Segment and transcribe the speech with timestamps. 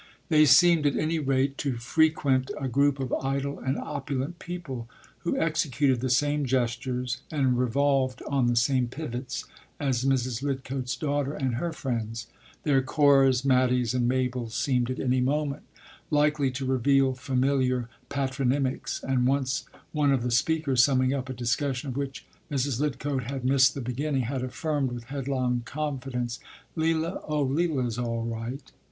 [0.29, 4.89] They seemed, at any rate, to frequent a group of idle and opulent people
[5.19, 9.45] who executed the same gestures and revolved on the same pivots
[9.79, 10.41] as Mrs.
[10.41, 12.25] Lidcote’s daughter and her friends:
[12.63, 15.61] their Coras, Matties and Mabels seemed at any moment
[16.09, 21.89] likely to reveal familiar patronymics, and once one of the speakers, summing up a discussion
[21.89, 22.79] of which Mrs.
[22.79, 26.39] Lidcote had missed the beginning, had affirmed with headlong confidence:
[26.75, 27.21] “Leila?
[27.27, 28.71] Oh, Leila’s all right.